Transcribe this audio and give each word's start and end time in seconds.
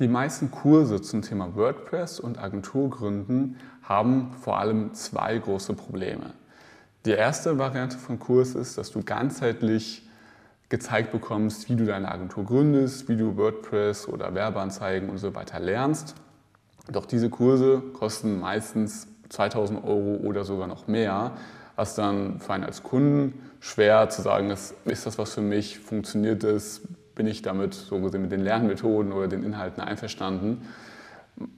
Die 0.00 0.08
meisten 0.08 0.50
Kurse 0.50 1.00
zum 1.00 1.22
Thema 1.22 1.54
WordPress 1.54 2.18
und 2.18 2.36
Agenturgründen 2.36 3.58
haben 3.84 4.32
vor 4.40 4.58
allem 4.58 4.92
zwei 4.92 5.38
große 5.38 5.74
Probleme. 5.74 6.32
Die 7.04 7.12
erste 7.12 7.58
Variante 7.58 7.96
von 7.96 8.18
Kurs 8.18 8.56
ist, 8.56 8.76
dass 8.76 8.90
du 8.90 9.04
ganzheitlich 9.04 10.02
gezeigt 10.68 11.12
bekommst, 11.12 11.68
wie 11.68 11.76
du 11.76 11.86
deine 11.86 12.10
Agentur 12.10 12.44
gründest, 12.44 13.08
wie 13.08 13.16
du 13.16 13.36
WordPress 13.36 14.08
oder 14.08 14.34
Werbeanzeigen 14.34 15.10
und 15.10 15.18
so 15.18 15.36
weiter 15.36 15.60
lernst. 15.60 16.16
Doch 16.90 17.06
diese 17.06 17.30
Kurse 17.30 17.80
kosten 17.92 18.40
meistens 18.40 19.06
2000 19.28 19.84
Euro 19.84 20.16
oder 20.24 20.42
sogar 20.42 20.66
noch 20.66 20.88
mehr, 20.88 21.36
was 21.76 21.94
dann 21.94 22.40
für 22.40 22.52
einen 22.52 22.64
als 22.64 22.82
Kunden 22.82 23.34
schwer 23.60 24.08
zu 24.08 24.22
sagen 24.22 24.50
ist, 24.50 24.74
ist 24.86 25.06
das 25.06 25.18
was 25.18 25.34
für 25.34 25.40
mich, 25.40 25.78
funktioniert 25.78 26.42
das, 26.42 26.80
bin 27.14 27.26
ich 27.26 27.42
damit 27.42 27.74
so 27.74 28.00
gesehen 28.00 28.22
mit 28.22 28.32
den 28.32 28.40
Lernmethoden 28.40 29.12
oder 29.12 29.28
den 29.28 29.42
Inhalten 29.42 29.82
einverstanden. 29.82 30.62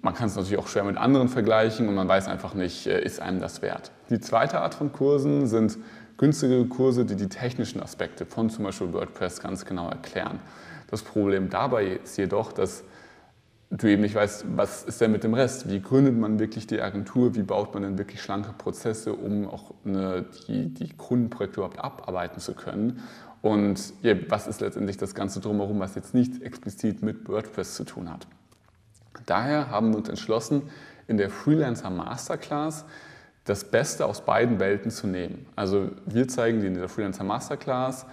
Man 0.00 0.15
kann 0.15 0.29
es 0.29 0.37
natürlich 0.37 0.59
auch 0.59 0.69
schwer 0.69 0.84
mit 0.84 0.96
anderen 0.96 1.29
vergleichen 1.29 1.88
und 1.88 1.95
man 1.95 2.09
weiß 2.09 2.29
einfach 2.29 2.55
nicht, 2.55 2.87
äh, 2.87 3.02
ist 3.02 3.20
einem 3.20 3.41
das 3.41 3.62
wert. 3.62 3.91
Die 4.10 4.20
zweite 4.20 4.60
Art 4.60 4.74
von 4.74 4.92
Kursen 4.92 5.46
sind 5.46 5.79
günstige 6.16 6.65
Kurse, 6.66 7.05
die 7.05 7.16
die 7.16 7.29
technischen 7.29 7.82
Aspekte 7.82 8.24
von 8.24 8.48
zum 8.48 8.65
Beispiel 8.65 8.92
WordPress 8.92 9.41
ganz 9.41 9.65
genau 9.65 9.91
erklären. 9.91 10.41
Das 10.91 11.02
Problem 11.02 11.51
dabei 11.51 12.01
ist 12.02 12.16
jedoch, 12.16 12.52
dass 12.52 12.84
du 13.70 13.88
eben 13.88 14.02
nicht 14.02 14.15
weißt, 14.15 14.46
was 14.57 14.84
ist 14.84 15.01
denn 15.01 15.12
mit 15.12 15.24
dem 15.24 15.34
Rest? 15.34 15.68
Wie 15.68 15.80
gründet 15.80 16.16
man 16.16 16.38
wirklich 16.38 16.66
die 16.66 16.80
Agentur? 16.80 17.34
Wie 17.34 17.43
baut 17.43 17.74
man 17.74 17.82
denn 17.82 17.98
wirklich 17.98 18.23
schlanke 18.23 18.52
Prozesse, 18.57 19.12
um 19.12 19.48
auch 19.48 19.74
eine, 19.84 20.24
die, 20.46 20.73
die 20.73 20.88
Kundenprojekte 20.96 21.60
überhaupt 21.60 21.80
abarbeiten 21.80 22.41
zu 22.41 22.54
können? 22.54 23.02
Und 23.46 23.92
was 24.28 24.48
ist 24.48 24.60
letztendlich 24.60 24.96
das 24.96 25.14
Ganze 25.14 25.38
drumherum, 25.38 25.78
was 25.78 25.95
jetzt 25.95 26.14
nicht 26.14 26.42
explizit 26.42 27.04
mit 27.04 27.28
WordPress 27.28 27.77
zu 27.77 27.84
tun 27.84 28.10
hat? 28.10 28.27
Daher 29.24 29.70
haben 29.70 29.91
wir 29.91 29.98
uns 29.98 30.09
entschlossen, 30.09 30.62
in 31.06 31.16
der 31.16 31.30
Freelancer 31.30 31.88
Masterclass 31.88 32.84
das 33.45 33.71
Beste 33.71 34.04
aus 34.04 34.23
beiden 34.23 34.59
Welten 34.59 34.90
zu 34.90 35.06
nehmen. 35.06 35.46
Also 35.54 35.93
wir 36.06 36.26
zeigen 36.26 36.60
dir 36.60 36.66
in 36.66 36.74
der 36.74 36.88
Freelancer 36.88 37.23
Masterclass, 37.23 38.06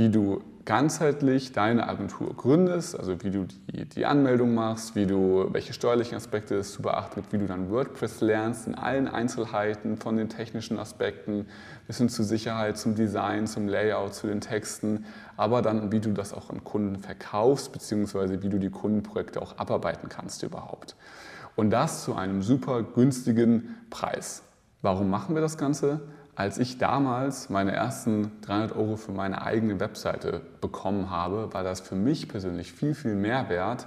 wie 0.00 0.08
du 0.08 0.42
ganzheitlich 0.64 1.52
deine 1.52 1.86
Agentur 1.86 2.34
gründest, 2.34 2.98
also 2.98 3.22
wie 3.22 3.30
du 3.30 3.46
die, 3.68 3.84
die 3.84 4.06
Anmeldung 4.06 4.54
machst, 4.54 4.96
wie 4.96 5.04
du, 5.04 5.48
welche 5.52 5.74
steuerlichen 5.74 6.16
Aspekte 6.16 6.54
es 6.54 6.72
zu 6.72 6.80
beachten 6.80 7.16
gibt, 7.16 7.34
wie 7.34 7.38
du 7.38 7.46
dann 7.46 7.70
WordPress 7.70 8.22
lernst 8.22 8.66
in 8.66 8.74
allen 8.74 9.08
Einzelheiten 9.08 9.98
von 9.98 10.16
den 10.16 10.30
technischen 10.30 10.78
Aspekten 10.78 11.44
bis 11.86 11.98
hin 11.98 12.08
zur 12.08 12.24
Sicherheit, 12.24 12.78
zum 12.78 12.94
Design, 12.94 13.46
zum 13.46 13.68
Layout, 13.68 14.14
zu 14.14 14.26
den 14.26 14.40
Texten, 14.40 15.04
aber 15.36 15.60
dann 15.60 15.92
wie 15.92 16.00
du 16.00 16.12
das 16.12 16.32
auch 16.32 16.48
an 16.48 16.64
Kunden 16.64 16.96
verkaufst, 16.96 17.70
beziehungsweise 17.70 18.42
wie 18.42 18.48
du 18.48 18.58
die 18.58 18.70
Kundenprojekte 18.70 19.42
auch 19.42 19.58
abarbeiten 19.58 20.08
kannst 20.08 20.42
überhaupt. 20.42 20.96
Und 21.56 21.68
das 21.68 22.04
zu 22.04 22.14
einem 22.14 22.40
super 22.40 22.84
günstigen 22.84 23.76
Preis. 23.90 24.44
Warum 24.80 25.10
machen 25.10 25.34
wir 25.34 25.42
das 25.42 25.58
Ganze? 25.58 26.00
Als 26.40 26.56
ich 26.56 26.78
damals 26.78 27.50
meine 27.50 27.72
ersten 27.72 28.32
300 28.40 28.74
Euro 28.74 28.96
für 28.96 29.12
meine 29.12 29.42
eigene 29.42 29.78
Webseite 29.78 30.40
bekommen 30.62 31.10
habe, 31.10 31.52
war 31.52 31.62
das 31.62 31.80
für 31.80 31.96
mich 31.96 32.28
persönlich 32.28 32.72
viel, 32.72 32.94
viel 32.94 33.14
mehr 33.14 33.50
wert, 33.50 33.86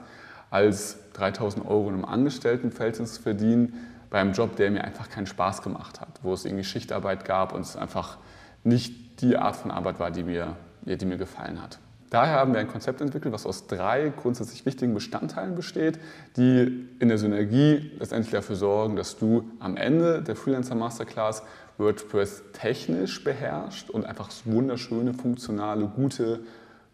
als 0.51 0.99
3000 1.13 1.65
Euro 1.65 1.89
in 1.89 1.95
einem 1.95 2.05
Angestelltenverhältnis 2.05 3.15
zu 3.15 3.23
verdienen, 3.23 3.73
bei 4.11 4.19
einem 4.19 4.33
Job, 4.33 4.55
der 4.55 4.69
mir 4.69 4.83
einfach 4.83 5.09
keinen 5.09 5.25
Spaß 5.25 5.63
gemacht 5.63 5.99
hat, 5.99 6.19
wo 6.21 6.31
es 6.31 6.45
irgendwie 6.45 6.63
Schichtarbeit 6.63 7.25
gab 7.25 7.53
und 7.53 7.61
es 7.61 7.75
einfach 7.75 8.19
nicht 8.63 9.19
die 9.21 9.35
Art 9.35 9.55
von 9.55 9.71
Arbeit 9.71 9.99
war, 9.99 10.11
die 10.11 10.21
mir, 10.21 10.55
die 10.83 11.05
mir 11.07 11.17
gefallen 11.17 11.59
hat. 11.59 11.79
Daher 12.11 12.35
haben 12.35 12.53
wir 12.53 12.59
ein 12.59 12.67
Konzept 12.67 13.01
entwickelt, 13.01 13.33
was 13.33 13.47
aus 13.47 13.65
drei 13.65 14.13
grundsätzlich 14.15 14.67
wichtigen 14.67 14.93
Bestandteilen 14.93 15.55
besteht, 15.55 15.97
die 16.37 16.87
in 16.99 17.09
der 17.09 17.17
Synergie 17.17 17.89
letztendlich 17.97 18.31
dafür 18.31 18.55
sorgen, 18.55 18.95
dass 18.95 19.17
du 19.17 19.49
am 19.59 19.75
Ende 19.75 20.21
der 20.21 20.35
Freelancer 20.35 20.75
Masterclass 20.75 21.41
WordPress 21.77 22.43
technisch 22.53 23.23
beherrscht 23.23 23.89
und 23.89 24.05
einfach 24.05 24.29
wunderschöne, 24.45 25.13
funktionale, 25.13 25.87
gute 25.87 26.41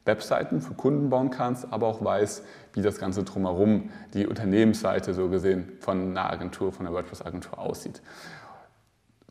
Webseiten 0.06 0.62
für 0.62 0.74
Kunden 0.74 1.09
bauen 1.09 1.30
kannst, 1.30 1.72
aber 1.72 1.88
auch 1.88 2.04
weißt, 2.04 2.44
wie 2.74 2.81
das 2.81 2.98
Ganze 2.98 3.24
drumherum, 3.24 3.90
die 4.14 4.26
Unternehmensseite 4.26 5.14
so 5.14 5.30
gesehen 5.30 5.74
von 5.80 6.12
einer 6.12 6.31
Agentur, 6.31 6.72
von 6.72 6.86
einer 6.86 6.96
WordPress-Agentur 6.96 7.59
aussieht. 7.59 8.02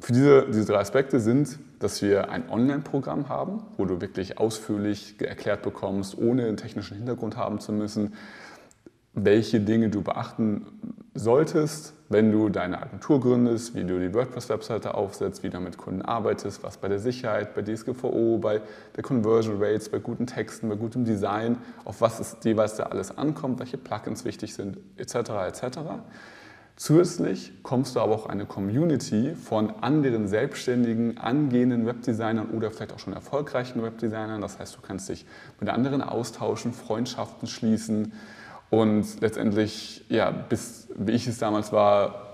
Für 0.01 0.13
diese, 0.13 0.47
diese 0.47 0.67
drei 0.67 0.79
Aspekte 0.79 1.19
sind, 1.19 1.59
dass 1.81 2.01
wir 2.03 2.31
ein 2.31 2.49
Online-Programm 2.49 3.29
haben, 3.29 3.65
wo 3.77 3.85
du 3.85 4.01
wirklich 4.01 4.39
ausführlich 4.39 5.17
erklärt 5.21 5.63
bekommst, 5.63 6.17
ohne 6.17 6.47
einen 6.47 6.57
technischen 6.57 6.97
Hintergrund 6.97 7.37
haben 7.37 7.59
zu 7.59 7.73
müssen, 7.73 8.15
welche 9.15 9.61
Dinge 9.61 9.89
du 9.89 10.03
beachten 10.03 10.67
solltest, 11.19 11.95
wenn 12.09 12.33
du 12.33 12.49
deine 12.49 12.81
Agentur 12.81 13.21
gründest, 13.21 13.75
wie 13.75 13.85
du 13.85 13.99
die 13.99 14.15
WordPress-Webseite 14.15 14.95
aufsetzt, 14.95 15.43
wie 15.43 15.51
du 15.51 15.61
mit 15.61 15.77
Kunden 15.77 16.03
arbeitest, 16.03 16.63
was 16.63 16.79
bei 16.79 16.89
der 16.89 16.99
Sicherheit, 16.99 17.55
bei 17.55 17.63
DSGVO, 17.63 18.39
bei 18.39 18.63
der 18.97 19.03
Conversion 19.03 19.63
Rates, 19.63 19.89
bei 19.89 19.99
guten 19.99 20.27
Texten, 20.27 20.69
bei 20.69 20.77
gutem 20.77 21.05
Design, 21.05 21.59
auf 21.85 22.01
was 22.01 22.21
es 22.21 22.37
jeweils 22.45 22.77
da 22.77 22.85
alles 22.85 23.17
ankommt, 23.17 23.59
welche 23.59 23.77
Plugins 23.77 24.25
wichtig 24.25 24.55
sind, 24.55 24.79
etc. 24.97 25.15
etc. 25.49 25.79
Zusätzlich 26.77 27.53
kommst 27.65 27.97
du 27.97 28.01
aber 28.01 28.15
auch 28.15 28.27
eine 28.27 28.47
Community 28.47 29.35
von 29.35 29.83
anderen 29.83 30.29
selbstständigen, 30.29 31.19
angehenden 31.19 31.87
Webdesignern 31.87 32.51
oder 32.51 32.71
vielleicht 32.71 32.93
auch 32.93 33.01
schon 33.01 33.13
erfolgreichen 33.13 33.83
Webdesignern. 33.83 34.41
Das 34.41 34.61
heißt, 34.61 34.77
du 34.77 34.81
kannst 34.81 35.09
dich 35.09 35.27
mit 35.59 35.69
anderen 35.69 36.03
austauschen, 36.03 36.73
Freundschaften 36.73 37.49
schließen 37.49 38.13
und 38.71 39.21
letztendlich, 39.21 40.05
ja, 40.09 40.31
bis 40.31 40.89
wie 40.97 41.13
ich 41.13 41.27
es 41.27 41.39
damals 41.39 41.73
war, 41.73 42.29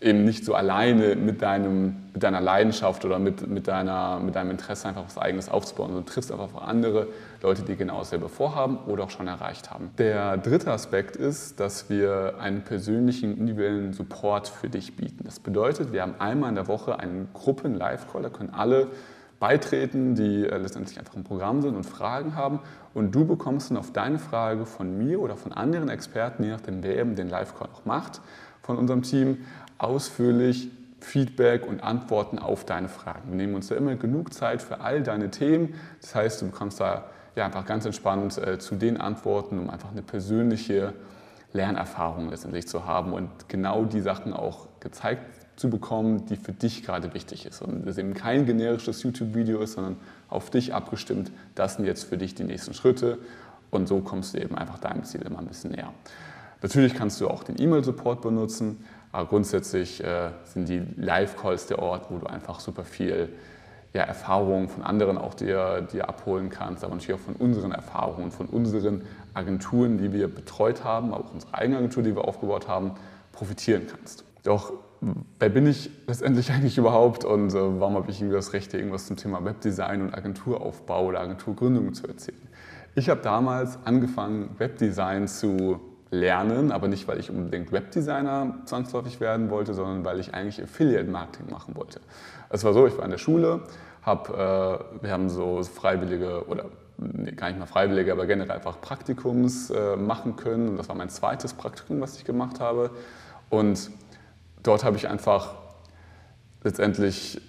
eben 0.00 0.24
nicht 0.24 0.44
so 0.44 0.54
alleine 0.54 1.16
mit, 1.16 1.42
deinem, 1.42 1.96
mit 2.12 2.22
deiner 2.22 2.40
Leidenschaft 2.40 3.04
oder 3.04 3.18
mit, 3.18 3.48
mit, 3.48 3.66
deiner, 3.66 4.20
mit 4.20 4.36
deinem 4.36 4.52
Interesse 4.52 4.88
einfach 4.88 5.04
was 5.04 5.18
Eigenes 5.18 5.48
aufzubauen, 5.48 5.88
sondern 5.88 6.06
triffst 6.06 6.30
einfach 6.30 6.54
andere 6.62 7.08
Leute, 7.42 7.62
die 7.62 7.74
genau 7.74 7.98
dasselbe 7.98 8.28
vorhaben 8.28 8.78
oder 8.86 9.04
auch 9.04 9.10
schon 9.10 9.26
erreicht 9.26 9.70
haben. 9.70 9.90
Der 9.98 10.36
dritte 10.36 10.70
Aspekt 10.70 11.16
ist, 11.16 11.58
dass 11.58 11.90
wir 11.90 12.34
einen 12.38 12.62
persönlichen, 12.62 13.36
individuellen 13.36 13.92
Support 13.92 14.48
für 14.48 14.68
dich 14.68 14.96
bieten. 14.96 15.24
Das 15.24 15.40
bedeutet, 15.40 15.92
wir 15.92 16.02
haben 16.02 16.14
einmal 16.20 16.50
in 16.50 16.54
der 16.54 16.68
Woche 16.68 16.98
einen 16.98 17.28
Gruppen-Live-Call, 17.34 18.22
da 18.22 18.28
können 18.28 18.50
alle 18.54 18.88
beitreten, 19.38 20.14
die 20.14 20.44
äh, 20.44 20.56
letztendlich 20.58 20.98
einfach 20.98 21.14
im 21.14 21.24
Programm 21.24 21.62
sind 21.62 21.76
und 21.76 21.84
Fragen 21.84 22.34
haben. 22.34 22.60
Und 22.94 23.14
du 23.14 23.24
bekommst 23.24 23.70
dann 23.70 23.76
auf 23.76 23.92
deine 23.92 24.18
Frage 24.18 24.66
von 24.66 24.98
mir 24.98 25.20
oder 25.20 25.36
von 25.36 25.52
anderen 25.52 25.88
Experten, 25.88 26.42
je 26.44 26.50
nachdem 26.50 26.82
wer 26.82 26.98
eben 26.98 27.14
den 27.14 27.28
Live-Call 27.28 27.68
auch 27.72 27.84
macht, 27.84 28.20
von 28.62 28.76
unserem 28.76 29.02
Team, 29.02 29.38
ausführlich 29.78 30.70
Feedback 31.00 31.66
und 31.66 31.82
Antworten 31.82 32.40
auf 32.40 32.64
deine 32.64 32.88
Fragen. 32.88 33.30
Wir 33.30 33.36
nehmen 33.36 33.54
uns 33.54 33.68
da 33.68 33.76
immer 33.76 33.94
genug 33.94 34.34
Zeit 34.34 34.60
für 34.60 34.80
all 34.80 35.02
deine 35.02 35.30
Themen. 35.30 35.74
Das 36.00 36.14
heißt, 36.14 36.42
du 36.42 36.46
bekommst 36.46 36.80
da 36.80 37.04
ja, 37.36 37.46
einfach 37.46 37.64
ganz 37.64 37.86
entspannt 37.86 38.36
äh, 38.38 38.58
zu 38.58 38.74
den 38.74 38.96
Antworten, 38.96 39.60
um 39.60 39.70
einfach 39.70 39.92
eine 39.92 40.02
persönliche 40.02 40.94
Lernerfahrung 41.52 42.30
letztendlich 42.30 42.66
zu 42.66 42.84
haben 42.84 43.12
und 43.12 43.30
genau 43.48 43.84
die 43.84 44.00
Sachen 44.00 44.32
auch 44.32 44.66
gezeigt 44.80 45.22
zu 45.58 45.68
bekommen, 45.70 46.26
die 46.26 46.36
für 46.36 46.52
dich 46.52 46.84
gerade 46.84 47.12
wichtig 47.14 47.44
ist. 47.44 47.62
Und 47.62 47.86
es 47.86 47.98
eben 47.98 48.14
kein 48.14 48.46
generisches 48.46 49.02
YouTube-Video 49.02 49.60
ist, 49.60 49.72
sondern 49.72 49.96
auf 50.28 50.50
dich 50.50 50.72
abgestimmt. 50.72 51.32
Das 51.56 51.74
sind 51.74 51.84
jetzt 51.84 52.04
für 52.04 52.16
dich 52.16 52.34
die 52.34 52.44
nächsten 52.44 52.74
Schritte. 52.74 53.18
Und 53.70 53.88
so 53.88 54.00
kommst 54.00 54.34
du 54.34 54.38
eben 54.40 54.56
einfach 54.56 54.78
deinem 54.78 55.04
Ziel 55.04 55.22
immer 55.22 55.40
ein 55.40 55.46
bisschen 55.46 55.72
näher. 55.72 55.92
Natürlich 56.62 56.94
kannst 56.94 57.20
du 57.20 57.28
auch 57.28 57.42
den 57.42 57.60
E-Mail-Support 57.60 58.22
benutzen, 58.22 58.84
aber 59.10 59.28
grundsätzlich 59.28 60.02
äh, 60.02 60.30
sind 60.44 60.68
die 60.68 60.82
Live-Calls 60.96 61.66
der 61.66 61.80
Ort, 61.80 62.06
wo 62.08 62.18
du 62.18 62.26
einfach 62.26 62.60
super 62.60 62.84
viel 62.84 63.28
ja, 63.92 64.02
Erfahrungen 64.02 64.68
von 64.68 64.82
anderen 64.82 65.18
auch 65.18 65.34
dir, 65.34 65.82
dir 65.92 66.08
abholen 66.08 66.50
kannst, 66.50 66.84
aber 66.84 66.94
natürlich 66.94 67.20
auch 67.20 67.24
von 67.24 67.34
unseren 67.34 67.72
Erfahrungen, 67.72 68.30
von 68.30 68.46
unseren 68.46 69.02
Agenturen, 69.34 69.98
die 69.98 70.12
wir 70.12 70.28
betreut 70.28 70.84
haben, 70.84 71.12
auch 71.12 71.32
unsere 71.32 71.54
eigene 71.54 71.78
Agentur, 71.78 72.02
die 72.02 72.14
wir 72.14 72.26
aufgebaut 72.26 72.68
haben, 72.68 72.92
profitieren 73.32 73.86
kannst. 73.88 74.24
Doch 74.42 74.72
wer 75.00 75.48
bin 75.48 75.66
ich 75.66 75.90
letztendlich 76.06 76.50
eigentlich 76.52 76.78
überhaupt 76.78 77.24
und 77.24 77.50
äh, 77.50 77.80
warum 77.80 77.94
habe 77.94 78.10
ich 78.10 78.20
irgendwie 78.20 78.36
das 78.36 78.52
Recht, 78.52 78.74
irgendwas 78.74 79.06
zum 79.06 79.16
Thema 79.16 79.44
Webdesign 79.44 80.02
und 80.02 80.14
Agenturaufbau 80.14 81.06
oder 81.06 81.20
Agenturgründung 81.20 81.94
zu 81.94 82.06
erzählen? 82.06 82.48
Ich 82.94 83.08
habe 83.08 83.20
damals 83.20 83.78
angefangen, 83.84 84.50
Webdesign 84.58 85.28
zu 85.28 85.80
lernen, 86.10 86.72
aber 86.72 86.88
nicht, 86.88 87.06
weil 87.06 87.20
ich 87.20 87.30
unbedingt 87.30 87.70
Webdesigner 87.70 88.54
zwangsläufig 88.64 89.20
werden 89.20 89.50
wollte, 89.50 89.74
sondern 89.74 90.04
weil 90.04 90.18
ich 90.18 90.34
eigentlich 90.34 90.62
Affiliate-Marketing 90.62 91.50
machen 91.50 91.76
wollte. 91.76 92.00
Es 92.48 92.64
war 92.64 92.72
so, 92.72 92.86
ich 92.86 92.96
war 92.96 93.04
in 93.04 93.10
der 93.10 93.18
Schule, 93.18 93.60
hab, 94.02 94.30
äh, 94.30 94.32
wir 94.32 95.10
haben 95.10 95.28
so 95.28 95.62
freiwillige 95.62 96.46
oder 96.48 96.66
nee, 96.96 97.32
gar 97.32 97.48
nicht 97.48 97.58
mal 97.58 97.66
freiwillige, 97.66 98.10
aber 98.12 98.26
generell 98.26 98.52
einfach 98.52 98.80
Praktikums 98.80 99.70
äh, 99.70 99.96
machen 99.96 100.36
können. 100.36 100.70
Und 100.70 100.76
das 100.78 100.88
war 100.88 100.96
mein 100.96 101.10
zweites 101.10 101.52
Praktikum, 101.52 102.00
was 102.00 102.16
ich 102.16 102.24
gemacht 102.24 102.58
habe. 102.58 102.90
Und 103.50 103.90
dort 104.68 104.84
habe 104.84 104.96
ich 104.96 105.08
einfach 105.08 105.54
letztendlich 106.62 107.40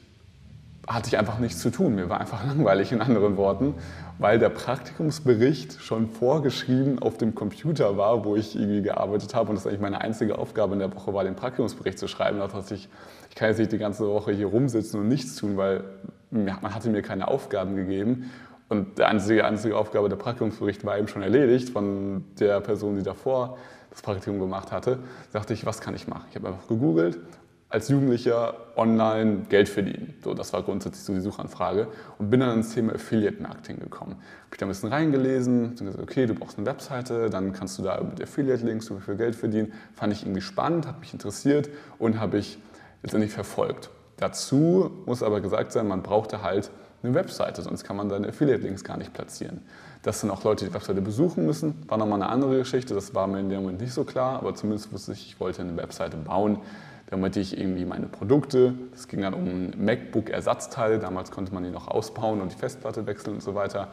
hatte 0.88 1.10
ich 1.10 1.19
einfach 1.19 1.38
nichts 1.38 1.60
zu 1.60 1.69
tun. 1.69 1.94
Mir 1.95 2.10
war 2.10 2.19
einfach 2.19 2.45
langweilig 2.48 2.92
in 2.92 3.01
anderen 3.01 3.38
Worten, 3.38 3.75
weil 4.18 4.39
der 4.39 4.50
Praktikumsbericht 4.50 5.81
schon 5.81 6.07
vorgeschrieben 6.07 6.98
auf 7.00 7.18
dem 7.18 7.36
Computer 7.36 7.98
war, 7.98 8.25
wo 8.25 8.36
ich 8.36 8.56
irgendwie 8.56 8.81
gearbeitet 8.81 9.36
habe. 9.36 9.50
Und 9.50 9.56
das 9.56 9.68
eigentlich 9.68 9.81
meine 9.81 10.01
einzige 10.01 10.39
Aufgabe 10.39 10.74
in 10.74 10.80
der 10.80 10.95
Woche 10.95 11.13
war, 11.13 11.24
den 11.24 11.36
Praktikumsbericht 11.36 12.00
zu 12.00 12.07
schreiben. 12.07 12.39
Das 12.39 12.54
heißt, 12.54 12.71
ich, 12.71 12.89
ich 13.30 13.36
kann 13.36 13.50
jetzt 13.50 13.60
nicht 13.60 13.71
die 13.71 13.77
ganze 13.77 14.07
Woche 14.07 14.31
hier 14.31 14.48
rumsitzen 14.48 15.00
und 15.00 15.10
nichts 15.10 15.36
tun, 15.36 15.57
weil 15.57 15.83
man 16.31 16.74
hatte 16.74 16.89
mir 16.89 17.01
keine 17.01 17.27
Aufgaben 17.27 17.75
gegeben. 17.75 18.31
Und 18.68 18.98
die 18.98 19.04
einzige, 19.04 19.45
einzige 19.45 19.77
Aufgabe 19.77 20.10
der 20.10 20.16
Praktikumsbericht 20.16 20.86
war 20.86 20.98
eben 20.98 21.07
schon 21.07 21.21
erledigt 21.21 21.69
von 21.69 22.24
der 22.39 22.62
Person, 22.62 22.95
die 22.95 23.04
davor 23.04 23.57
das 23.90 24.02
Praktikum 24.02 24.40
gemacht 24.40 24.72
hatte. 24.72 25.00
Da 25.32 25.40
dachte 25.40 25.54
ich, 25.54 25.66
was 25.66 25.82
kann 25.82 25.96
ich 25.96 26.08
machen? 26.08 26.26
Ich 26.30 26.36
habe 26.36 26.48
einfach 26.48 26.68
gegoogelt 26.68 27.20
als 27.70 27.88
Jugendlicher 27.88 28.56
online 28.76 29.46
Geld 29.48 29.70
verdienen. 29.70 30.16
So, 30.24 30.34
das 30.34 30.52
war 30.54 30.64
grundsätzlich 30.64 31.04
so 31.04 31.14
die 31.14 31.22
Suchanfrage 31.22 31.88
und 32.18 32.32
bin 32.32 32.40
dann 32.40 32.58
ins 32.58 32.74
Thema 32.74 32.94
Affiliate 32.94 33.42
Marketing 33.42 33.80
gekommen. 33.80 34.14
Habe 34.14 34.54
ich 34.54 34.58
da 34.58 34.66
ein 34.66 34.70
bisschen 34.70 34.90
reingelesen 34.90 35.66
und 35.66 35.78
gesagt, 35.78 36.02
okay, 36.02 36.26
du 36.26 36.34
brauchst 36.34 36.58
eine 36.58 36.66
Webseite, 36.66 37.30
dann 37.30 37.54
kannst 37.54 37.78
du 37.78 37.84
da 37.84 38.02
mit 38.02 38.22
Affiliate 38.22 38.66
Links 38.66 38.88
so 38.88 38.98
viel 39.00 39.16
Geld 39.16 39.36
verdienen. 39.36 39.72
Fand 39.94 40.14
ich 40.14 40.24
irgendwie 40.24 40.42
spannend, 40.42 40.88
hat 40.88 41.00
mich 41.00 41.14
interessiert 41.14 41.70
und 42.00 42.20
habe 42.20 42.40
ich 42.40 42.58
letztendlich 43.04 43.32
verfolgt. 43.32 43.92
Dazu 44.18 44.90
muss 45.06 45.22
aber 45.22 45.40
gesagt 45.40 45.72
sein, 45.72 45.88
man 45.88 46.02
brauchte 46.02 46.42
halt 46.42 46.72
eine 47.01 47.13
Webseite, 47.13 47.62
sonst 47.62 47.84
kann 47.84 47.96
man 47.96 48.10
seine 48.10 48.30
Affiliate 48.30 48.62
Links 48.62 48.84
gar 48.84 48.98
nicht 48.98 49.13
platzieren. 49.13 49.62
Dass 50.04 50.22
dann 50.22 50.31
auch 50.31 50.44
Leute 50.44 50.66
die 50.66 50.74
Webseite 50.74 51.01
besuchen 51.01 51.46
müssen, 51.46 51.84
war 51.88 51.98
nochmal 51.98 52.22
eine 52.22 52.31
andere 52.31 52.57
Geschichte. 52.57 52.94
Das 52.94 53.13
war 53.16 53.28
mir 53.28 53.40
in 53.40 53.50
dem 53.50 53.62
Moment 53.62 53.81
nicht 53.81 53.94
so 53.94 54.04
klar, 54.04 54.40
aber 54.40 54.56
zumindest 54.56 54.92
wusste 54.92 55.13
ich, 55.13 55.28
ich 55.28 55.40
wollte 55.40 55.62
eine 55.62 55.75
Webseite 55.78 56.18
bauen, 56.18 56.60
damit 57.10 57.38
ich 57.38 57.57
irgendwie 57.57 57.86
meine 57.86 58.06
Produkte, 58.06 58.75
es 58.94 59.07
ging 59.07 59.22
dann 59.22 59.34
um 59.34 59.72
MacBook-Ersatzteil, 59.78 61.00
damals 61.00 61.31
konnte 61.31 61.54
man 61.54 61.63
die 61.63 61.72
noch 61.72 61.88
ausbauen 61.88 62.40
und 62.40 62.51
die 62.51 62.57
Festplatte 62.57 63.07
wechseln 63.07 63.36
und 63.36 63.44
so 63.44 63.56
weiter. 63.56 63.90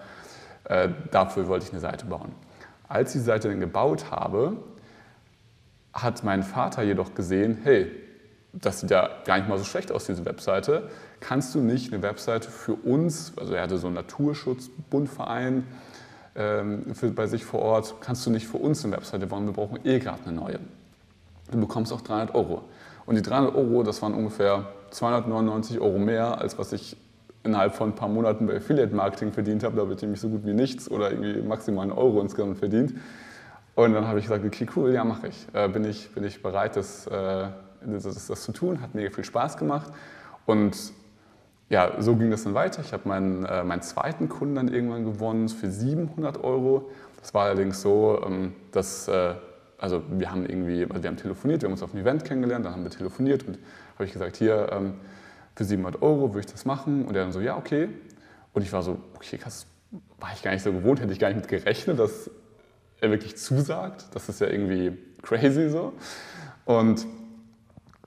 Äh, 0.64 0.90
dafür 1.10 1.48
wollte 1.48 1.64
ich 1.66 1.72
eine 1.72 1.80
Seite 1.80 2.06
bauen. 2.06 2.32
Als 2.88 3.14
ich 3.14 3.22
die 3.22 3.26
Seite 3.26 3.48
dann 3.48 3.60
gebaut 3.60 4.10
habe, 4.10 4.58
hat 5.92 6.24
mein 6.24 6.42
Vater 6.42 6.82
jedoch 6.82 7.14
gesehen, 7.14 7.58
hey, 7.62 7.90
das 8.52 8.80
sieht 8.80 8.90
ja 8.90 9.10
gar 9.24 9.38
nicht 9.38 9.48
mal 9.48 9.58
so 9.58 9.64
schlecht 9.64 9.92
aus, 9.92 10.06
diese 10.06 10.24
Webseite. 10.24 10.88
Kannst 11.20 11.54
du 11.54 11.60
nicht 11.60 11.92
eine 11.92 12.02
Webseite 12.02 12.50
für 12.50 12.74
uns, 12.74 13.32
also 13.36 13.54
er 13.54 13.62
hatte 13.62 13.78
so 13.78 13.86
einen 13.86 13.96
Naturschutzbundverein 13.96 15.66
ähm, 16.34 16.94
für, 16.94 17.10
bei 17.10 17.26
sich 17.26 17.44
vor 17.44 17.60
Ort, 17.60 17.96
kannst 18.00 18.24
du 18.26 18.30
nicht 18.30 18.46
für 18.46 18.58
uns 18.58 18.84
eine 18.84 18.94
Webseite 18.94 19.26
bauen, 19.26 19.46
wir 19.46 19.52
brauchen 19.52 19.78
eh 19.84 19.98
gerade 19.98 20.20
eine 20.24 20.32
neue. 20.32 20.58
Du 21.50 21.60
bekommst 21.60 21.92
auch 21.92 22.00
300 22.00 22.34
Euro. 22.34 22.64
Und 23.06 23.14
die 23.14 23.22
300 23.22 23.54
Euro, 23.54 23.82
das 23.82 24.02
waren 24.02 24.14
ungefähr 24.14 24.66
299 24.90 25.80
Euro 25.80 25.98
mehr, 25.98 26.40
als 26.40 26.58
was 26.58 26.72
ich 26.72 26.96
innerhalb 27.44 27.74
von 27.74 27.90
ein 27.90 27.94
paar 27.94 28.08
Monaten 28.08 28.46
bei 28.46 28.56
Affiliate 28.56 28.94
Marketing 28.94 29.32
verdient 29.32 29.62
habe. 29.62 29.76
Da 29.76 29.82
habe 29.82 29.94
ich 29.94 30.02
nämlich 30.02 30.20
so 30.20 30.28
gut 30.28 30.44
wie 30.44 30.52
nichts 30.52 30.90
oder 30.90 31.10
irgendwie 31.10 31.40
maximal 31.42 31.84
einen 31.84 31.92
Euro 31.92 32.20
insgesamt 32.20 32.58
verdient. 32.58 32.94
Und 33.76 33.92
dann 33.92 34.08
habe 34.08 34.18
ich 34.18 34.24
gesagt, 34.24 34.44
okay, 34.44 34.66
cool, 34.74 34.92
ja, 34.92 35.04
mache 35.04 35.28
ich. 35.28 35.46
Äh, 35.52 35.68
bin 35.68 35.84
ich. 35.84 36.10
Bin 36.12 36.24
ich 36.24 36.42
bereit, 36.42 36.76
das, 36.76 37.06
äh, 37.06 37.48
das, 37.92 38.26
das, 38.26 38.42
zu 38.42 38.52
tun. 38.52 38.80
Hat 38.80 38.94
mega 38.94 39.10
viel 39.10 39.24
Spaß 39.24 39.56
gemacht. 39.56 39.92
Und 40.46 40.92
ja, 41.68 42.00
so 42.00 42.14
ging 42.16 42.30
das 42.30 42.44
dann 42.44 42.54
weiter. 42.54 42.80
Ich 42.82 42.92
habe 42.92 43.08
meinen, 43.08 43.44
äh, 43.44 43.64
meinen 43.64 43.82
zweiten 43.82 44.28
Kunden 44.28 44.54
dann 44.54 44.68
irgendwann 44.68 45.04
gewonnen 45.04 45.48
für 45.48 45.70
700 45.70 46.42
Euro. 46.44 46.90
Das 47.20 47.34
war 47.34 47.46
allerdings 47.46 47.82
so, 47.82 48.22
ähm, 48.24 48.54
dass 48.72 49.08
äh, 49.08 49.34
also 49.78 50.02
wir 50.08 50.30
haben 50.30 50.46
irgendwie, 50.46 50.84
also 50.84 51.02
wir 51.02 51.10
haben 51.10 51.16
telefoniert, 51.16 51.62
wir 51.62 51.66
haben 51.66 51.72
uns 51.72 51.82
auf 51.82 51.92
einem 51.92 52.02
Event 52.02 52.24
kennengelernt, 52.24 52.64
dann 52.64 52.72
haben 52.72 52.84
wir 52.84 52.90
telefoniert 52.90 53.46
und 53.46 53.58
habe 53.94 54.04
ich 54.04 54.12
gesagt, 54.12 54.36
hier, 54.36 54.70
ähm, 54.72 54.94
für 55.54 55.64
700 55.64 56.02
Euro 56.02 56.34
würde 56.34 56.40
ich 56.40 56.52
das 56.52 56.64
machen. 56.64 57.04
Und 57.06 57.16
er 57.16 57.22
dann 57.22 57.32
so, 57.32 57.40
ja, 57.40 57.56
okay. 57.56 57.88
Und 58.52 58.62
ich 58.62 58.72
war 58.72 58.82
so, 58.82 58.98
okay, 59.14 59.38
das 59.42 59.66
war 60.20 60.30
ich 60.34 60.42
gar 60.42 60.52
nicht 60.52 60.62
so 60.62 60.72
gewohnt, 60.72 61.00
hätte 61.00 61.12
ich 61.12 61.18
gar 61.18 61.28
nicht 61.28 61.36
mit 61.36 61.48
gerechnet, 61.48 61.98
dass 61.98 62.30
er 63.00 63.10
wirklich 63.10 63.36
zusagt. 63.36 64.06
Das 64.14 64.28
ist 64.28 64.40
ja 64.40 64.48
irgendwie 64.48 64.96
crazy 65.22 65.68
so. 65.68 65.92
Und 66.64 67.06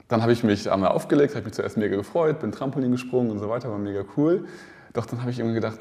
dann 0.09 0.23
habe 0.23 0.33
ich 0.33 0.43
mich 0.43 0.69
einmal 0.69 0.89
aufgelegt, 0.89 1.35
habe 1.35 1.45
mich 1.45 1.53
zuerst 1.53 1.77
mega 1.77 1.95
gefreut, 1.95 2.39
bin 2.39 2.51
Trampolin 2.51 2.91
gesprungen 2.91 3.29
und 3.31 3.39
so 3.39 3.47
weiter, 3.47 3.69
war 3.69 3.77
mega 3.77 4.03
cool. 4.17 4.45
Doch 4.93 5.05
dann 5.05 5.21
habe 5.21 5.29
ich 5.29 5.39
irgendwie 5.39 5.55
gedacht, 5.55 5.79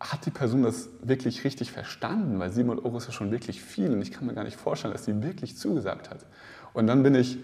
hat 0.00 0.26
die 0.26 0.30
Person 0.30 0.64
das 0.64 0.88
wirklich 1.00 1.44
richtig 1.44 1.70
verstanden? 1.70 2.40
Weil 2.40 2.50
700 2.50 2.84
Euro 2.84 2.98
ist 2.98 3.06
ja 3.06 3.12
schon 3.12 3.30
wirklich 3.30 3.62
viel 3.62 3.92
und 3.92 4.02
ich 4.02 4.10
kann 4.10 4.26
mir 4.26 4.34
gar 4.34 4.44
nicht 4.44 4.56
vorstellen, 4.56 4.92
dass 4.92 5.04
sie 5.04 5.22
wirklich 5.22 5.56
zugesagt 5.56 6.10
hat. 6.10 6.26
Und 6.72 6.88
dann 6.88 7.04
bin 7.04 7.14
ich, 7.14 7.38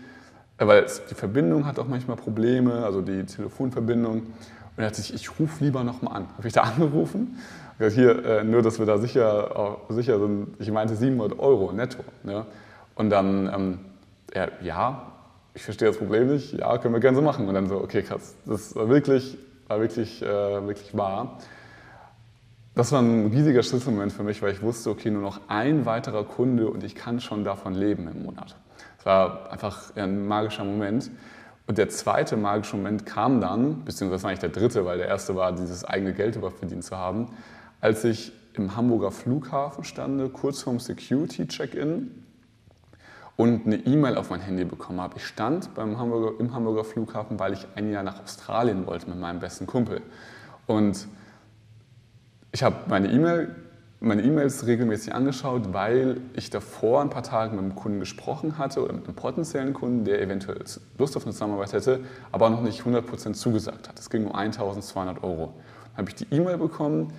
äh, 0.58 0.66
weil 0.66 0.86
die 1.08 1.14
Verbindung 1.14 1.66
hat 1.66 1.78
auch 1.78 1.86
manchmal 1.86 2.16
Probleme, 2.16 2.84
also 2.84 3.00
die 3.00 3.24
Telefonverbindung. 3.24 4.22
Und 4.22 4.82
er 4.82 4.86
hat 4.86 4.96
sich, 4.96 5.14
ich 5.14 5.38
rufe 5.38 5.62
lieber 5.62 5.84
nochmal 5.84 6.16
an. 6.16 6.28
Habe 6.36 6.48
ich 6.48 6.52
da 6.52 6.62
angerufen? 6.76 7.38
Gesagt, 7.78 7.96
hier, 7.96 8.24
äh, 8.24 8.44
nur, 8.44 8.62
dass 8.62 8.80
wir 8.80 8.86
da 8.86 8.98
sicher, 8.98 9.78
sicher 9.88 10.18
sind. 10.18 10.48
Ich 10.58 10.70
meinte 10.70 10.96
700 10.96 11.38
Euro 11.38 11.72
netto. 11.72 12.04
Ne? 12.24 12.44
Und 12.96 13.10
dann, 13.10 13.52
ähm, 13.52 13.78
ja, 14.62 15.13
ich 15.54 15.62
verstehe 15.62 15.88
das 15.88 15.98
Problem 15.98 16.28
nicht. 16.28 16.52
Ja, 16.52 16.76
können 16.78 16.94
wir 16.94 17.00
gerne 17.00 17.16
so 17.16 17.22
machen. 17.22 17.48
Und 17.48 17.54
dann 17.54 17.68
so, 17.68 17.76
okay, 17.76 18.02
krass. 18.02 18.34
Das 18.44 18.74
war 18.74 18.88
wirklich, 18.88 19.38
war 19.68 19.80
wirklich, 19.80 20.20
äh, 20.20 20.26
wirklich 20.26 20.96
wahr. 20.96 21.38
Das 22.74 22.90
war 22.90 23.00
ein 23.00 23.26
riesiger 23.26 23.62
Schlüsselmoment 23.62 24.12
für 24.12 24.24
mich, 24.24 24.42
weil 24.42 24.52
ich 24.52 24.60
wusste, 24.60 24.90
okay, 24.90 25.08
nur 25.08 25.22
noch 25.22 25.42
ein 25.46 25.86
weiterer 25.86 26.24
Kunde 26.24 26.68
und 26.68 26.82
ich 26.82 26.96
kann 26.96 27.20
schon 27.20 27.44
davon 27.44 27.72
leben 27.72 28.08
im 28.08 28.24
Monat. 28.24 28.56
Das 28.96 29.06
war 29.06 29.52
einfach 29.52 29.94
ein 29.94 30.26
magischer 30.26 30.64
Moment. 30.64 31.10
Und 31.68 31.78
der 31.78 31.88
zweite 31.88 32.36
magische 32.36 32.76
Moment 32.76 33.06
kam 33.06 33.40
dann, 33.40 33.84
beziehungsweise 33.84 34.24
war 34.24 34.30
eigentlich 34.30 34.40
der 34.40 34.48
dritte, 34.48 34.84
weil 34.84 34.98
der 34.98 35.06
erste 35.06 35.36
war, 35.36 35.52
dieses 35.52 35.84
eigene 35.84 36.12
Geld 36.12 36.34
überverdient 36.34 36.82
zu 36.82 36.96
haben, 36.96 37.28
als 37.80 38.04
ich 38.04 38.32
im 38.54 38.76
Hamburger 38.76 39.12
Flughafen 39.12 39.84
stande, 39.84 40.28
kurz 40.28 40.62
vorm 40.62 40.80
Security-Check-In 40.80 42.10
und 43.36 43.66
eine 43.66 43.76
E-Mail 43.76 44.16
auf 44.16 44.30
mein 44.30 44.40
Handy 44.40 44.64
bekommen 44.64 45.00
habe. 45.00 45.16
Ich 45.16 45.26
stand 45.26 45.74
beim 45.74 45.98
Hamburger, 45.98 46.38
im 46.38 46.54
Hamburger 46.54 46.84
Flughafen, 46.84 47.38
weil 47.38 47.52
ich 47.52 47.66
ein 47.74 47.90
Jahr 47.90 48.02
nach 48.02 48.22
Australien 48.22 48.86
wollte 48.86 49.08
mit 49.08 49.18
meinem 49.18 49.40
besten 49.40 49.66
Kumpel. 49.66 50.02
Und 50.66 51.08
ich 52.52 52.62
habe 52.62 52.76
meine 52.88 53.10
E-Mail 53.10 53.54
meine 54.04 54.22
E-Mails 54.22 54.66
regelmäßig 54.66 55.14
angeschaut, 55.14 55.72
weil 55.72 56.20
ich 56.34 56.50
davor 56.50 57.00
ein 57.00 57.10
paar 57.10 57.22
Tage 57.22 57.52
mit 57.52 57.60
einem 57.60 57.74
Kunden 57.74 58.00
gesprochen 58.00 58.58
hatte 58.58 58.82
oder 58.82 58.92
mit 58.92 59.06
einem 59.06 59.16
potenziellen 59.16 59.72
Kunden, 59.72 60.04
der 60.04 60.20
eventuell 60.20 60.62
Lust 60.98 61.16
auf 61.16 61.24
eine 61.24 61.32
Zusammenarbeit 61.32 61.72
hätte, 61.72 62.00
aber 62.30 62.50
noch 62.50 62.62
nicht 62.62 62.82
100% 62.82 63.32
zugesagt 63.32 63.88
hat. 63.88 63.98
Es 63.98 64.10
ging 64.10 64.26
um 64.26 64.34
1200 64.34 65.22
Euro. 65.22 65.54
Dann 65.92 65.98
habe 65.98 66.10
ich 66.10 66.14
die 66.14 66.26
E-Mail 66.30 66.58
bekommen 66.58 67.12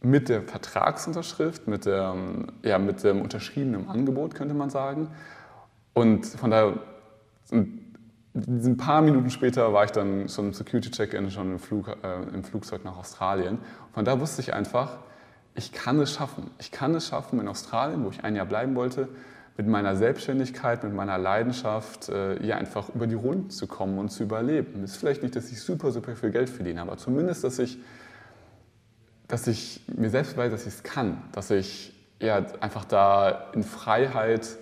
mit 0.00 0.28
der 0.28 0.42
Vertragsunterschrift, 0.42 1.66
mit, 1.66 1.86
der, 1.86 2.14
ja, 2.62 2.78
mit 2.78 3.02
dem 3.02 3.22
unterschriebenen 3.22 3.88
Angebot, 3.88 4.34
könnte 4.34 4.54
man 4.54 4.70
sagen. 4.70 5.08
Und 5.98 6.26
von 6.26 6.52
daher 6.52 6.74
ein 7.50 8.76
paar 8.76 9.02
Minuten 9.02 9.30
später 9.30 9.72
war 9.72 9.84
ich 9.84 9.90
dann 9.90 10.28
schon 10.28 10.46
im 10.46 10.52
Security-Check-In, 10.52 11.28
schon 11.32 11.50
im, 11.50 11.58
Flug, 11.58 11.88
äh, 11.88 12.22
im 12.32 12.44
Flugzeug 12.44 12.84
nach 12.84 12.96
Australien. 12.96 13.58
Von 13.94 14.04
da 14.04 14.20
wusste 14.20 14.40
ich 14.40 14.54
einfach, 14.54 14.98
ich 15.56 15.72
kann 15.72 15.98
es 15.98 16.14
schaffen. 16.14 16.52
Ich 16.60 16.70
kann 16.70 16.94
es 16.94 17.08
schaffen 17.08 17.40
in 17.40 17.48
Australien, 17.48 18.04
wo 18.04 18.10
ich 18.10 18.22
ein 18.22 18.36
Jahr 18.36 18.46
bleiben 18.46 18.76
wollte, 18.76 19.08
mit 19.56 19.66
meiner 19.66 19.96
Selbstständigkeit, 19.96 20.84
mit 20.84 20.94
meiner 20.94 21.18
Leidenschaft, 21.18 22.10
äh, 22.10 22.46
ja, 22.46 22.58
einfach 22.58 22.90
über 22.94 23.08
die 23.08 23.16
Runden 23.16 23.50
zu 23.50 23.66
kommen 23.66 23.98
und 23.98 24.10
zu 24.10 24.22
überleben. 24.22 24.84
Ist 24.84 24.98
vielleicht 24.98 25.24
nicht, 25.24 25.34
dass 25.34 25.50
ich 25.50 25.60
super, 25.60 25.90
super 25.90 26.14
viel 26.14 26.30
Geld 26.30 26.48
verdiene, 26.48 26.80
aber 26.80 26.96
zumindest, 26.96 27.42
dass 27.42 27.58
ich, 27.58 27.76
dass 29.26 29.48
ich 29.48 29.80
mir 29.88 30.10
selbst 30.10 30.36
weiß, 30.36 30.52
dass 30.52 30.62
ich 30.64 30.74
es 30.74 30.82
kann, 30.84 31.24
dass 31.32 31.50
ich 31.50 31.92
ja, 32.20 32.36
einfach 32.60 32.84
da 32.84 33.50
in 33.52 33.64
Freiheit 33.64 34.58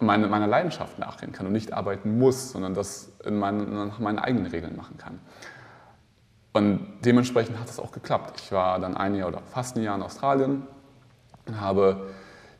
meine, 0.00 0.26
meiner 0.28 0.46
Leidenschaft 0.46 0.98
nachgehen 0.98 1.32
kann 1.32 1.46
und 1.46 1.52
nicht 1.52 1.72
arbeiten 1.72 2.18
muss, 2.18 2.52
sondern 2.52 2.74
das 2.74 3.12
in 3.24 3.38
meinen, 3.38 3.88
nach 3.88 3.98
meinen 3.98 4.18
eigenen 4.18 4.46
Regeln 4.46 4.76
machen 4.76 4.96
kann. 4.98 5.20
Und 6.52 6.86
dementsprechend 7.04 7.58
hat 7.60 7.68
es 7.68 7.78
auch 7.78 7.92
geklappt. 7.92 8.40
Ich 8.42 8.52
war 8.52 8.80
dann 8.80 8.96
ein 8.96 9.14
Jahr 9.14 9.28
oder 9.28 9.40
fast 9.40 9.76
ein 9.76 9.82
Jahr 9.82 9.94
in 9.94 10.02
Australien 10.02 10.62
und 11.46 11.60
habe 11.60 12.08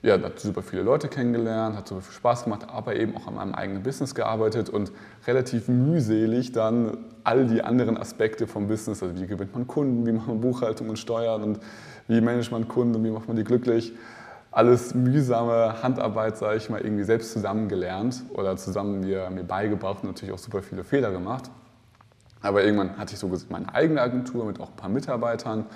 ja, 0.02 0.18
super 0.36 0.62
viele 0.62 0.82
Leute 0.82 1.08
kennengelernt, 1.08 1.76
hat 1.76 1.88
super 1.88 2.00
viel 2.00 2.14
Spaß 2.14 2.44
gemacht, 2.44 2.66
aber 2.68 2.96
eben 2.96 3.16
auch 3.16 3.26
an 3.26 3.34
meinem 3.34 3.54
eigenen 3.54 3.82
Business 3.82 4.14
gearbeitet 4.14 4.70
und 4.70 4.92
relativ 5.26 5.68
mühselig 5.68 6.52
dann 6.52 6.98
all 7.22 7.46
die 7.46 7.62
anderen 7.62 7.98
Aspekte 7.98 8.46
vom 8.46 8.66
Business, 8.66 9.02
also 9.02 9.14
wie 9.20 9.26
gewinnt 9.26 9.52
man 9.52 9.66
Kunden, 9.66 10.06
wie 10.06 10.12
macht 10.12 10.28
man 10.28 10.40
Buchhaltung 10.40 10.88
und 10.88 10.98
Steuern 10.98 11.42
und 11.42 11.60
wie 12.08 12.20
managt 12.20 12.50
man 12.50 12.66
Kunden, 12.66 13.04
wie 13.04 13.10
macht 13.10 13.28
man 13.28 13.36
die 13.36 13.44
glücklich, 13.44 13.92
alles 14.52 14.94
mühsame 14.94 15.82
Handarbeit, 15.82 16.36
sage 16.36 16.56
ich 16.56 16.70
mal, 16.70 16.80
irgendwie 16.80 17.04
selbst 17.04 17.32
zusammengelernt 17.32 18.22
oder 18.34 18.56
zusammen 18.56 19.00
mir, 19.00 19.30
mir 19.30 19.44
beigebracht 19.44 20.02
und 20.02 20.10
natürlich 20.10 20.34
auch 20.34 20.38
super 20.38 20.62
viele 20.62 20.84
Fehler 20.84 21.12
gemacht. 21.12 21.50
Aber 22.42 22.64
irgendwann 22.64 22.96
hatte 22.98 23.14
ich 23.14 23.20
so 23.20 23.30
meine 23.48 23.72
eigene 23.74 24.00
Agentur 24.00 24.44
mit 24.44 24.60
auch 24.60 24.70
ein 24.70 24.76
paar 24.76 24.88
Mitarbeitern 24.88 25.66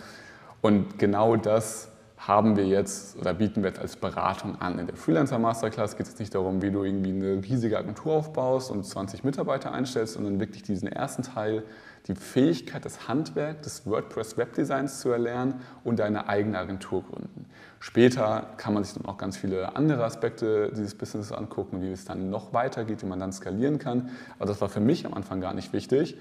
und 0.62 0.98
genau 0.98 1.36
das 1.36 1.88
haben 2.26 2.56
wir 2.56 2.66
jetzt 2.66 3.18
oder 3.18 3.34
bieten 3.34 3.62
wir 3.62 3.68
jetzt 3.68 3.80
als 3.80 3.96
Beratung 3.96 4.60
an. 4.60 4.78
In 4.78 4.86
der 4.86 4.96
Freelancer 4.96 5.38
Masterclass 5.38 5.96
geht 5.96 6.06
es 6.06 6.18
nicht 6.18 6.34
darum, 6.34 6.62
wie 6.62 6.70
du 6.70 6.82
irgendwie 6.82 7.10
eine 7.10 7.44
riesige 7.44 7.78
Agentur 7.78 8.14
aufbaust 8.14 8.70
und 8.70 8.84
20 8.84 9.24
Mitarbeiter 9.24 9.72
einstellst, 9.72 10.14
sondern 10.14 10.40
wirklich 10.40 10.62
diesen 10.62 10.88
ersten 10.88 11.22
Teil, 11.22 11.64
die 12.06 12.14
Fähigkeit, 12.14 12.84
das 12.84 13.08
Handwerk 13.08 13.62
des 13.62 13.86
WordPress 13.86 14.38
Webdesigns 14.38 15.00
zu 15.00 15.10
erlernen 15.10 15.60
und 15.84 15.98
deine 15.98 16.28
eigene 16.28 16.58
Agentur 16.58 17.02
gründen. 17.02 17.46
Später 17.78 18.54
kann 18.56 18.72
man 18.72 18.84
sich 18.84 18.94
dann 18.94 19.04
auch 19.04 19.18
ganz 19.18 19.36
viele 19.36 19.76
andere 19.76 20.04
Aspekte 20.04 20.72
dieses 20.74 20.94
Businesses 20.94 21.32
angucken, 21.32 21.82
wie 21.82 21.92
es 21.92 22.06
dann 22.06 22.30
noch 22.30 22.54
weitergeht, 22.54 23.02
wie 23.02 23.06
man 23.06 23.20
dann 23.20 23.32
skalieren 23.32 23.78
kann. 23.78 24.08
Aber 24.38 24.46
das 24.46 24.62
war 24.62 24.70
für 24.70 24.80
mich 24.80 25.04
am 25.04 25.12
Anfang 25.12 25.42
gar 25.42 25.52
nicht 25.52 25.74
wichtig. 25.74 26.16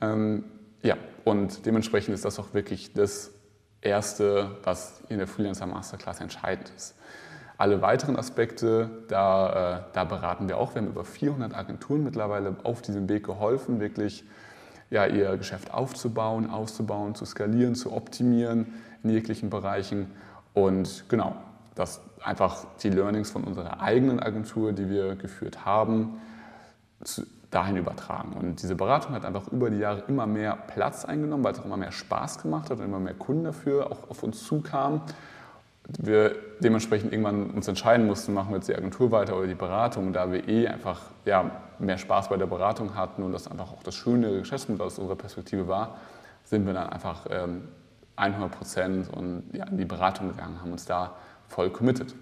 Ähm, 0.00 0.44
ja, 0.82 0.96
und 1.24 1.66
dementsprechend 1.66 2.14
ist 2.14 2.24
das 2.24 2.38
auch 2.38 2.54
wirklich 2.54 2.94
das 2.94 3.32
Erste, 3.84 4.56
was 4.64 5.02
in 5.08 5.18
der 5.18 5.26
Freelancer 5.26 5.66
Masterclass 5.66 6.20
entscheidend 6.20 6.72
ist. 6.76 6.94
Alle 7.56 7.82
weiteren 7.82 8.16
Aspekte, 8.16 8.90
da, 9.08 9.76
äh, 9.76 9.82
da 9.92 10.04
beraten 10.04 10.48
wir 10.48 10.58
auch. 10.58 10.74
Wir 10.74 10.82
haben 10.82 10.88
über 10.88 11.04
400 11.04 11.54
Agenturen 11.54 12.02
mittlerweile 12.02 12.56
auf 12.64 12.82
diesem 12.82 13.08
Weg 13.08 13.24
geholfen, 13.24 13.78
wirklich 13.78 14.24
ja, 14.90 15.06
ihr 15.06 15.36
Geschäft 15.36 15.72
aufzubauen, 15.72 16.50
auszubauen, 16.50 17.14
zu 17.14 17.24
skalieren, 17.24 17.74
zu 17.74 17.92
optimieren 17.92 18.74
in 19.02 19.10
jeglichen 19.10 19.50
Bereichen. 19.50 20.10
Und 20.52 21.04
genau, 21.08 21.36
das 21.74 22.00
einfach 22.22 22.64
die 22.82 22.90
Learnings 22.90 23.30
von 23.30 23.44
unserer 23.44 23.80
eigenen 23.80 24.20
Agentur, 24.20 24.72
die 24.72 24.88
wir 24.88 25.14
geführt 25.16 25.64
haben, 25.64 26.20
dahin 27.54 27.76
übertragen. 27.76 28.32
Und 28.32 28.62
diese 28.62 28.74
Beratung 28.74 29.14
hat 29.14 29.24
einfach 29.24 29.48
über 29.48 29.70
die 29.70 29.78
Jahre 29.78 30.02
immer 30.08 30.26
mehr 30.26 30.56
Platz 30.56 31.04
eingenommen, 31.04 31.44
weil 31.44 31.52
es 31.52 31.60
auch 31.60 31.64
immer 31.64 31.76
mehr 31.76 31.92
Spaß 31.92 32.42
gemacht 32.42 32.70
hat 32.70 32.78
und 32.78 32.84
immer 32.84 32.98
mehr 32.98 33.14
Kunden 33.14 33.44
dafür 33.44 33.90
auch 33.90 34.10
auf 34.10 34.22
uns 34.22 34.44
zukamen. 34.44 35.00
Wir 35.86 36.34
dementsprechend 36.60 37.12
irgendwann 37.12 37.50
uns 37.50 37.68
entscheiden 37.68 38.06
mussten, 38.06 38.32
machen 38.32 38.50
wir 38.50 38.56
jetzt 38.56 38.68
die 38.68 38.74
Agentur 38.74 39.10
weiter 39.10 39.36
oder 39.36 39.46
die 39.46 39.54
Beratung, 39.54 40.12
da 40.12 40.32
wir 40.32 40.48
eh 40.48 40.66
einfach 40.66 41.02
ja, 41.26 41.50
mehr 41.78 41.98
Spaß 41.98 42.30
bei 42.30 42.36
der 42.36 42.46
Beratung 42.46 42.94
hatten 42.94 43.22
und 43.22 43.32
das 43.32 43.48
einfach 43.48 43.70
auch 43.70 43.82
das 43.82 43.94
schöne 43.94 44.38
Geschäftsmodell 44.38 44.86
aus 44.86 44.98
unserer 44.98 45.16
Perspektive 45.16 45.68
war, 45.68 45.98
sind 46.44 46.66
wir 46.66 46.72
dann 46.72 46.88
einfach 46.88 47.26
ähm, 47.30 47.68
100 48.16 48.50
Prozent 48.50 49.08
ja, 49.52 49.64
in 49.66 49.76
die 49.76 49.84
Beratung 49.84 50.28
gegangen, 50.28 50.60
haben 50.60 50.72
uns 50.72 50.86
da 50.86 51.12
voll 51.48 51.70
committed. 51.70 52.14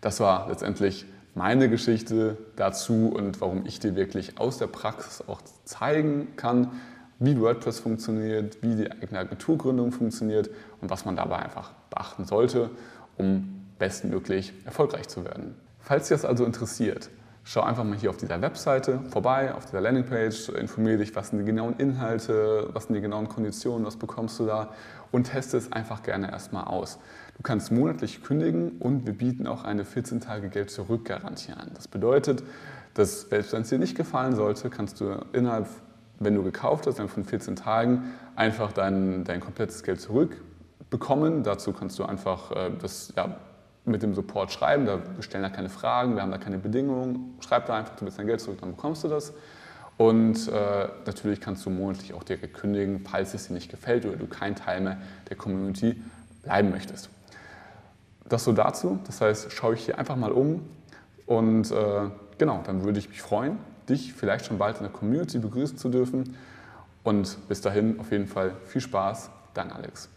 Das 0.00 0.20
war 0.20 0.48
letztendlich 0.48 1.06
meine 1.34 1.68
Geschichte 1.68 2.36
dazu 2.56 3.12
und 3.14 3.40
warum 3.40 3.66
ich 3.66 3.80
dir 3.80 3.96
wirklich 3.96 4.38
aus 4.38 4.58
der 4.58 4.68
Praxis 4.68 5.22
auch 5.26 5.40
zeigen 5.64 6.28
kann, 6.36 6.70
wie 7.18 7.38
WordPress 7.40 7.80
funktioniert, 7.80 8.62
wie 8.62 8.76
die 8.76 8.90
eigene 8.90 9.18
Agenturgründung 9.20 9.92
funktioniert 9.92 10.50
und 10.80 10.90
was 10.90 11.04
man 11.04 11.16
dabei 11.16 11.38
einfach 11.38 11.72
beachten 11.90 12.24
sollte, 12.24 12.70
um 13.16 13.66
bestmöglich 13.78 14.52
erfolgreich 14.64 15.08
zu 15.08 15.24
werden. 15.24 15.54
Falls 15.80 16.08
dich 16.08 16.16
das 16.16 16.24
also 16.24 16.44
interessiert, 16.44 17.10
schau 17.44 17.60
einfach 17.60 17.84
mal 17.84 17.96
hier 17.96 18.10
auf 18.10 18.16
dieser 18.16 18.40
Webseite 18.40 19.00
vorbei, 19.10 19.54
auf 19.54 19.66
dieser 19.66 19.80
Landingpage, 19.80 20.48
informiere 20.48 20.98
dich, 20.98 21.14
was 21.14 21.28
sind 21.28 21.40
die 21.40 21.44
genauen 21.44 21.74
Inhalte, 21.78 22.68
was 22.72 22.84
sind 22.84 22.94
die 22.94 23.02
genauen 23.02 23.28
Konditionen, 23.28 23.86
was 23.86 23.96
bekommst 23.96 24.40
du 24.40 24.46
da 24.46 24.70
und 25.12 25.24
teste 25.24 25.58
es 25.58 25.70
einfach 25.70 26.02
gerne 26.02 26.30
erstmal 26.30 26.64
aus. 26.64 26.98
Du 27.36 27.42
kannst 27.42 27.70
monatlich 27.70 28.22
kündigen 28.22 28.78
und 28.78 29.06
wir 29.06 29.12
bieten 29.12 29.46
auch 29.46 29.64
eine 29.64 29.84
14 29.84 30.20
Tage 30.20 30.48
Geld 30.48 30.70
zurück 30.70 31.04
Garantie 31.04 31.52
an. 31.52 31.70
Das 31.74 31.86
bedeutet, 31.86 32.42
dass 32.94 33.22
selbst 33.22 33.52
wenn 33.52 33.62
es 33.62 33.68
dir 33.68 33.78
nicht 33.78 33.96
gefallen 33.96 34.34
sollte, 34.34 34.70
kannst 34.70 35.00
du 35.00 35.18
innerhalb, 35.32 35.66
wenn 36.20 36.34
du 36.34 36.42
gekauft 36.42 36.86
hast, 36.86 36.98
dann 36.98 37.08
von 37.08 37.24
14 37.24 37.56
Tagen 37.56 38.14
einfach 38.36 38.72
dein, 38.72 39.24
dein 39.24 39.40
komplettes 39.40 39.82
Geld 39.82 40.00
zurückbekommen. 40.00 41.42
Dazu 41.42 41.72
kannst 41.72 41.98
du 41.98 42.04
einfach 42.04 42.52
äh, 42.52 42.70
das 42.80 43.12
ja, 43.16 43.36
mit 43.84 44.02
dem 44.02 44.14
Support 44.14 44.52
schreiben. 44.52 44.86
Da, 44.86 45.00
stellen 45.20 45.42
da 45.42 45.50
keine 45.50 45.68
Fragen, 45.68 46.14
wir 46.14 46.22
haben 46.22 46.30
da 46.30 46.38
keine 46.38 46.58
Bedingungen. 46.58 47.36
Schreib 47.40 47.66
da 47.66 47.76
einfach, 47.76 47.96
du 47.96 48.04
willst 48.04 48.18
dein 48.18 48.26
Geld 48.26 48.40
zurück, 48.40 48.58
dann 48.60 48.70
bekommst 48.72 49.04
du 49.04 49.08
das. 49.08 49.32
Und 49.96 50.48
äh, 50.48 50.88
natürlich 51.06 51.40
kannst 51.40 51.64
du 51.66 51.70
monatlich 51.70 52.14
auch 52.14 52.24
direkt 52.24 52.54
kündigen, 52.54 53.04
falls 53.08 53.32
es 53.34 53.46
dir 53.46 53.54
nicht 53.54 53.70
gefällt 53.70 54.04
oder 54.06 54.16
du 54.16 54.26
kein 54.26 54.56
Teil 54.56 54.80
mehr 54.80 54.98
der 55.28 55.36
Community 55.36 56.02
bleiben 56.42 56.70
möchtest. 56.70 57.10
Das 58.28 58.44
so 58.44 58.52
dazu. 58.52 58.98
Das 59.06 59.20
heißt, 59.20 59.52
schaue 59.52 59.74
ich 59.74 59.84
hier 59.84 59.98
einfach 59.98 60.16
mal 60.16 60.32
um 60.32 60.62
und 61.26 61.70
äh, 61.70 62.10
genau, 62.38 62.62
dann 62.64 62.84
würde 62.84 62.98
ich 62.98 63.08
mich 63.08 63.22
freuen, 63.22 63.58
dich 63.88 64.12
vielleicht 64.14 64.46
schon 64.46 64.58
bald 64.58 64.78
in 64.78 64.82
der 64.82 64.92
Community 64.92 65.38
begrüßen 65.38 65.78
zu 65.78 65.88
dürfen. 65.88 66.36
Und 67.02 67.36
bis 67.48 67.60
dahin 67.60 68.00
auf 68.00 68.10
jeden 68.10 68.26
Fall 68.26 68.54
viel 68.66 68.80
Spaß. 68.80 69.30
Dein 69.52 69.70
Alex. 69.70 70.08